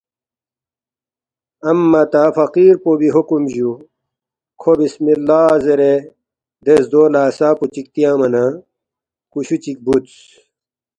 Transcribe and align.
امّہ 1.69 2.01
تا 2.11 2.23
فقیر 2.37 2.75
پو 2.83 2.91
بی 2.99 3.09
حکم 3.15 3.43
جُو، 3.53 3.71
کھو 4.59 4.71
بسم 4.79 5.05
اللّٰہ 5.13 5.43
زیرے 5.63 5.93
دے 6.65 6.75
زدو 6.83 7.03
لہ 7.13 7.21
عصا 7.29 7.49
پو 7.57 7.65
چِک 7.73 7.87
تیانگما 7.93 8.27
نہ 8.33 8.43
کُشُو 9.31 9.57
چِک 9.63 9.77
بُودس 9.85 10.15